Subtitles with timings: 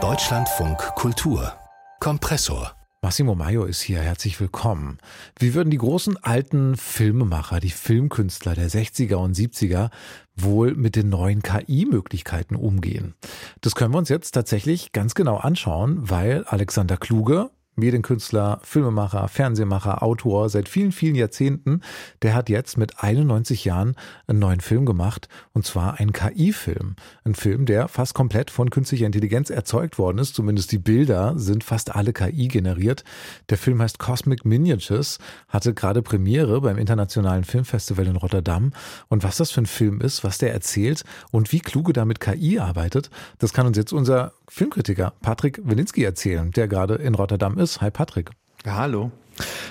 [0.00, 1.52] Deutschlandfunk Kultur
[1.98, 4.98] Kompressor Massimo Maio ist hier, herzlich willkommen.
[5.36, 9.90] Wie würden die großen alten Filmemacher, die Filmkünstler der 60er und 70er
[10.36, 13.14] wohl mit den neuen KI-Möglichkeiten umgehen?
[13.62, 20.02] Das können wir uns jetzt tatsächlich ganz genau anschauen, weil Alexander Kluge, Medienkünstler, Filmemacher, Fernsehmacher,
[20.02, 21.82] Autor seit vielen, vielen Jahrzehnten.
[22.22, 23.94] Der hat jetzt mit 91 Jahren
[24.26, 26.96] einen neuen Film gemacht und zwar einen KI-Film.
[27.24, 30.34] Ein Film, der fast komplett von künstlicher Intelligenz erzeugt worden ist.
[30.34, 33.04] Zumindest die Bilder sind fast alle KI generiert.
[33.48, 38.72] Der Film heißt Cosmic Miniatures, hatte gerade Premiere beim Internationalen Filmfestival in Rotterdam.
[39.08, 42.20] Und was das für ein Film ist, was der erzählt und wie kluge da mit
[42.20, 47.58] KI arbeitet, das kann uns jetzt unser Filmkritiker Patrick Wilinski erzählen, der gerade in Rotterdam
[47.58, 47.67] ist.
[47.76, 48.30] Hi Patrick.
[48.64, 49.10] Ja, hallo.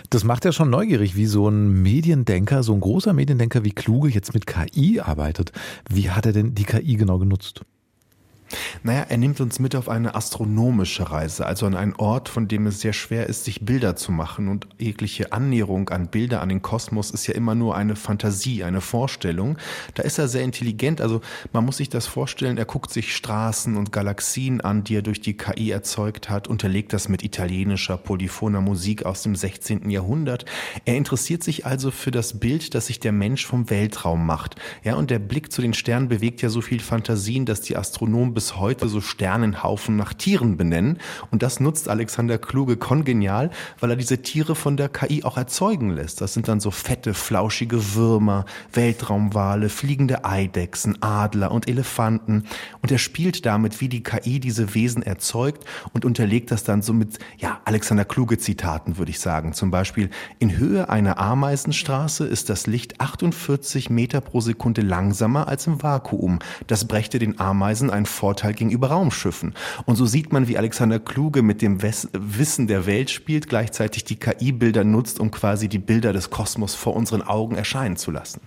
[0.09, 4.09] Das macht ja schon neugierig, wie so ein Mediendenker, so ein großer Mediendenker wie Kluge
[4.09, 5.51] jetzt mit KI arbeitet.
[5.89, 7.63] Wie hat er denn die KI genau genutzt?
[8.83, 12.67] Naja, er nimmt uns mit auf eine astronomische Reise, also an einen Ort, von dem
[12.67, 14.47] es sehr schwer ist, sich Bilder zu machen.
[14.47, 18.81] Und jegliche Annäherung an Bilder, an den Kosmos ist ja immer nur eine Fantasie, eine
[18.81, 19.57] Vorstellung.
[19.95, 21.01] Da ist er sehr intelligent.
[21.01, 21.21] Also
[21.53, 25.21] man muss sich das vorstellen, er guckt sich Straßen und Galaxien an, die er durch
[25.21, 29.89] die KI erzeugt hat, unterlegt das mit italienischer, polyphoner Musik aus dem 16.
[29.89, 30.45] Jahrhundert.
[30.85, 34.55] Er interessiert sich also für das Bild, das sich der Mensch vom Weltraum macht.
[34.83, 38.33] Ja, und der Blick zu den Sternen bewegt ja so viel Fantasien, dass die Astronomen
[38.37, 40.99] bis heute so Sternenhaufen nach Tieren benennen.
[41.31, 43.49] Und das nutzt Alexander Kluge kongenial,
[43.79, 46.21] weil er diese Tiere von der KI auch erzeugen lässt.
[46.21, 52.43] Das sind dann so fette, flauschige Würmer, Weltraumwale, fliegende Eidechsen, Adler und Elefanten.
[52.83, 56.93] Und er spielt damit, wie die KI diese Wesen erzeugt und unterlegt das dann so
[56.93, 59.51] mit, ja, Alexander Kluge Zitaten, würde ich sagen.
[59.51, 65.67] Zum Beispiel, in Höhe einer Ameisenstraße ist das Licht 48 Meter pro Sekunde langsamer als
[65.67, 66.39] im Vakuum.
[66.67, 69.53] Das brächte den Ameisen ein Vorteil gegenüber Raumschiffen.
[69.85, 74.15] Und so sieht man, wie Alexander Kluge mit dem Wissen der Welt spielt, gleichzeitig die
[74.15, 78.39] KI-Bilder nutzt, um quasi die Bilder des Kosmos vor unseren Augen erscheinen zu lassen.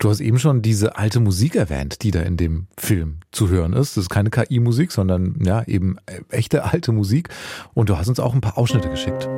[0.00, 3.74] Du hast eben schon diese alte Musik erwähnt, die da in dem Film zu hören
[3.74, 3.98] ist.
[3.98, 7.28] Das ist keine KI-Musik, sondern ja eben äh, echte alte Musik.
[7.74, 9.28] Und du hast uns auch ein paar Ausschnitte geschickt.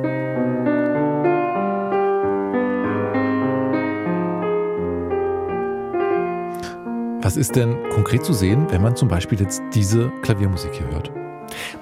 [7.21, 11.22] Was ist denn konkret zu sehen, wenn man zum Beispiel jetzt diese Klaviermusik hier hört?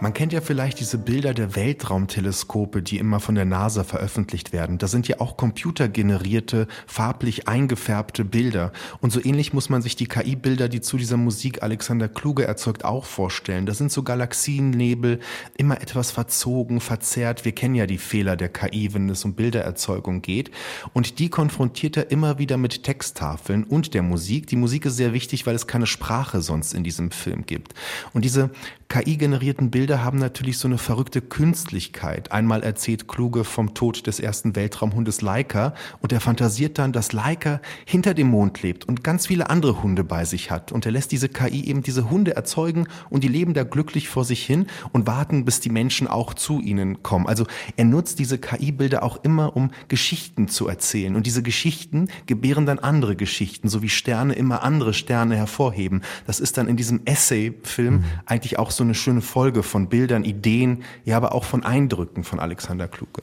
[0.01, 4.79] Man kennt ja vielleicht diese Bilder der Weltraumteleskope, die immer von der NASA veröffentlicht werden.
[4.79, 8.72] Das sind ja auch computergenerierte, farblich eingefärbte Bilder.
[9.00, 12.84] Und so ähnlich muss man sich die KI-Bilder, die zu dieser Musik Alexander Kluge erzeugt,
[12.84, 13.67] auch vorstellen.
[13.67, 15.19] Das sind so Galaxiennebel,
[15.56, 17.45] immer etwas verzogen, verzerrt.
[17.45, 20.50] Wir kennen ja die Fehler der KI, wenn es um Bildererzeugung geht.
[20.94, 24.47] Und die konfrontiert er immer wieder mit Texttafeln und der Musik.
[24.47, 27.75] Die Musik ist sehr wichtig, weil es keine Sprache sonst in diesem Film gibt.
[28.13, 28.50] Und diese
[28.91, 32.34] KI-generierten Bilder haben natürlich so eine verrückte Künstlichkeit.
[32.34, 37.62] Einmal erzählt Kluge vom Tod des ersten Weltraumhundes Laika und er fantasiert dann, dass Laika
[37.85, 40.74] hinter dem Mond lebt und ganz viele andere Hunde bei sich hat.
[40.74, 44.25] Und er lässt diese KI eben diese Hunde erzeugen und die leben da glücklich vor
[44.25, 47.28] sich hin und warten, bis die Menschen auch zu ihnen kommen.
[47.28, 47.46] Also
[47.78, 51.16] er nutzt diese KI-Bilder auch immer, um Geschichten zu erzählen.
[51.16, 56.02] Und diese Geschichten gebären dann andere Geschichten, so wie Sterne immer andere Sterne hervorheben.
[56.28, 58.03] Das ist dann in diesem Essay-Film mhm.
[58.25, 62.24] eigentlich auch so so eine schöne Folge von Bildern, Ideen, ja, aber auch von Eindrücken
[62.24, 63.22] von Alexander Kluge.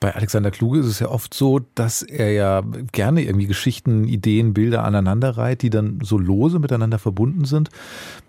[0.00, 4.52] Bei Alexander Kluge ist es ja oft so, dass er ja gerne irgendwie Geschichten, Ideen,
[4.52, 7.70] Bilder aneinanderreiht, die dann so lose miteinander verbunden sind.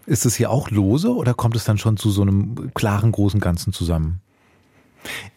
[0.05, 3.41] Ist es hier auch lose oder kommt es dann schon zu so einem klaren großen
[3.41, 4.21] Ganzen zusammen?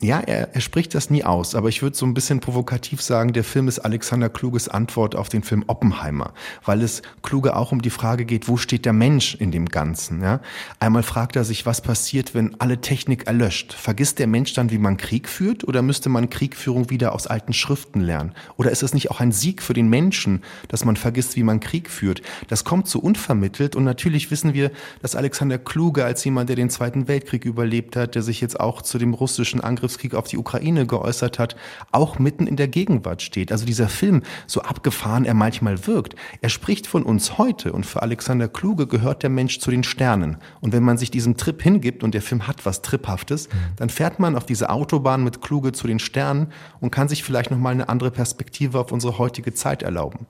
[0.00, 3.32] Ja, er, er spricht das nie aus, aber ich würde so ein bisschen provokativ sagen,
[3.32, 6.32] der Film ist Alexander Kluges Antwort auf den Film Oppenheimer,
[6.64, 10.22] weil es Kluge auch um die Frage geht, wo steht der Mensch in dem Ganzen?
[10.22, 10.40] Ja?
[10.80, 13.72] Einmal fragt er sich, was passiert, wenn alle Technik erlöscht?
[13.72, 17.52] Vergisst der Mensch dann, wie man Krieg führt oder müsste man Kriegführung wieder aus alten
[17.52, 18.32] Schriften lernen?
[18.56, 21.60] Oder ist es nicht auch ein Sieg für den Menschen, dass man vergisst, wie man
[21.60, 22.22] Krieg führt?
[22.48, 24.70] Das kommt so unvermittelt und natürlich wissen wir,
[25.02, 28.82] dass Alexander Kluge als jemand, der den Zweiten Weltkrieg überlebt hat, der sich jetzt auch
[28.82, 31.56] zu dem russischen russischen Angriffskrieg auf die Ukraine geäußert hat,
[31.92, 33.52] auch mitten in der Gegenwart steht.
[33.52, 38.02] Also dieser Film, so abgefahren er manchmal wirkt, er spricht von uns heute und für
[38.02, 40.38] Alexander Kluge gehört der Mensch zu den Sternen.
[40.60, 44.18] Und wenn man sich diesem Trip hingibt und der Film hat was Triphaftes, dann fährt
[44.18, 47.88] man auf diese Autobahn mit Kluge zu den Sternen und kann sich vielleicht nochmal eine
[47.88, 50.26] andere Perspektive auf unsere heutige Zeit erlauben.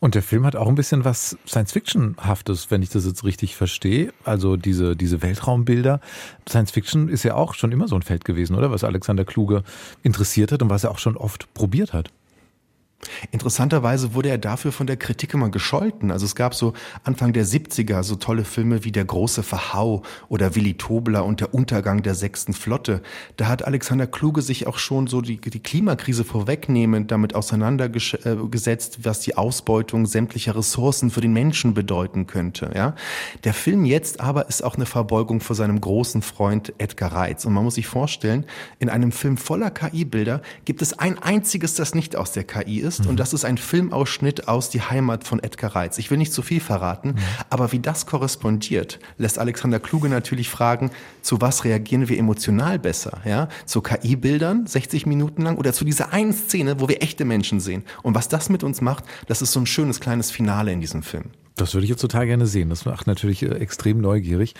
[0.00, 4.12] Und der Film hat auch ein bisschen was Science-Fiction-haftes, wenn ich das jetzt richtig verstehe.
[4.24, 6.00] Also diese, diese Weltraumbilder.
[6.48, 8.70] Science-Fiction ist ja auch schon immer so ein Feld gewesen, oder?
[8.70, 9.62] Was Alexander Kluge
[10.02, 12.10] interessiert hat und was er auch schon oft probiert hat.
[13.30, 16.10] Interessanterweise wurde er dafür von der Kritik immer gescholten.
[16.10, 20.54] Also es gab so Anfang der 70er so tolle Filme wie Der große Verhau oder
[20.54, 23.02] Willi Tobler und der Untergang der sechsten Flotte.
[23.36, 29.20] Da hat Alexander Kluge sich auch schon so die, die Klimakrise vorwegnehmend damit auseinandergesetzt, was
[29.20, 32.70] die Ausbeutung sämtlicher Ressourcen für den Menschen bedeuten könnte.
[32.74, 32.94] Ja?
[33.44, 37.46] Der Film jetzt aber ist auch eine Verbeugung vor seinem großen Freund Edgar Reitz.
[37.46, 38.44] Und man muss sich vorstellen,
[38.78, 42.89] in einem Film voller KI-Bilder gibt es ein einziges, das nicht aus der KI ist
[42.90, 43.04] ist.
[43.04, 43.10] Mhm.
[43.10, 45.98] Und das ist ein Filmausschnitt aus Die Heimat von Edgar Reitz.
[45.98, 47.18] Ich will nicht zu viel verraten, mhm.
[47.48, 50.90] aber wie das korrespondiert, lässt Alexander Kluge natürlich fragen,
[51.22, 53.20] zu was reagieren wir emotional besser?
[53.24, 53.48] Ja?
[53.64, 57.84] Zu KI-Bildern 60 Minuten lang oder zu dieser einen Szene, wo wir echte Menschen sehen?
[58.02, 61.02] Und was das mit uns macht, das ist so ein schönes kleines Finale in diesem
[61.02, 61.30] Film.
[61.60, 62.70] Das würde ich jetzt total gerne sehen.
[62.70, 64.54] Das macht natürlich äh, extrem neugierig.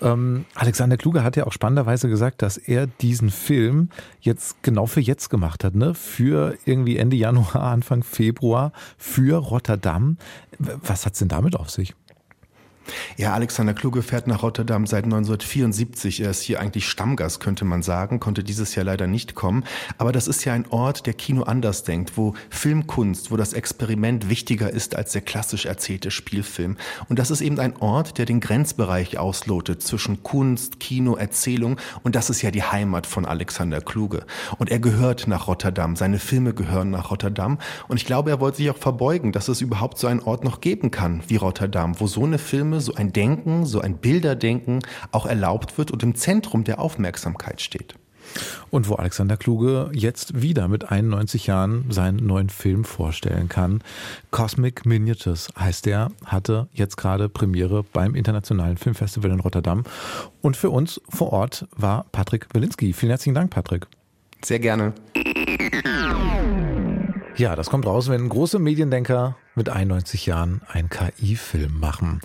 [0.00, 3.90] Ähm, Alexander Kluge hat ja auch spannenderweise gesagt, dass er diesen Film
[4.20, 5.94] jetzt genau für jetzt gemacht hat, ne?
[5.94, 10.16] Für irgendwie Ende Januar, Anfang Februar, für Rotterdam.
[10.58, 11.94] Was hat's denn damit auf sich?
[13.16, 16.20] Ja, Alexander Kluge fährt nach Rotterdam seit 1974.
[16.20, 19.64] Er ist hier eigentlich Stammgast, könnte man sagen, konnte dieses Jahr leider nicht kommen.
[19.98, 24.28] Aber das ist ja ein Ort, der Kino anders denkt, wo Filmkunst, wo das Experiment
[24.28, 26.76] wichtiger ist als der klassisch erzählte Spielfilm.
[27.08, 31.78] Und das ist eben ein Ort, der den Grenzbereich auslotet zwischen Kunst, Kino, Erzählung.
[32.02, 34.24] Und das ist ja die Heimat von Alexander Kluge.
[34.58, 35.96] Und er gehört nach Rotterdam.
[35.96, 37.58] Seine Filme gehören nach Rotterdam.
[37.88, 40.60] Und ich glaube, er wollte sich auch verbeugen, dass es überhaupt so einen Ort noch
[40.60, 44.80] geben kann wie Rotterdam, wo so eine Filme so ein Denken, so ein Bilderdenken
[45.12, 47.94] auch erlaubt wird und im Zentrum der Aufmerksamkeit steht.
[48.70, 53.82] Und wo Alexander Kluge jetzt wieder mit 91 Jahren seinen neuen Film vorstellen kann.
[54.30, 59.84] Cosmic Miniatures heißt der, hatte jetzt gerade Premiere beim Internationalen Filmfestival in Rotterdam.
[60.42, 62.92] Und für uns vor Ort war Patrick Wilinski.
[62.92, 63.86] Vielen herzlichen Dank, Patrick.
[64.44, 64.92] Sehr gerne.
[67.36, 72.20] Ja, das kommt raus, wenn große Mediendenker mit 91 Jahren einen KI-Film machen.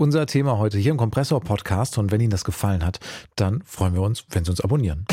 [0.00, 3.00] Unser Thema heute hier im Kompressor-Podcast und wenn Ihnen das gefallen hat,
[3.36, 5.04] dann freuen wir uns, wenn Sie uns abonnieren.